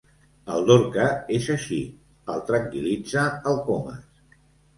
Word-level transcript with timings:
El 0.53 0.63
Dorca 0.69 1.03
és 1.39 1.49
així 1.55 1.77
—el 2.35 2.41
tranquil·litza 2.49 3.27
el 3.53 3.61
Comas—. 3.71 4.11